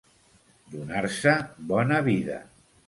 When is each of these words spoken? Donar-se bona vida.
Donar-se 0.75 1.37
bona 1.75 2.05
vida. 2.11 2.45